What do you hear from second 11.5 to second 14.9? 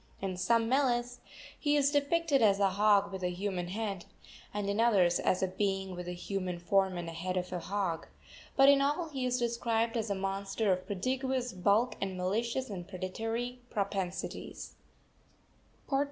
bulk and malicious and predatory propensities.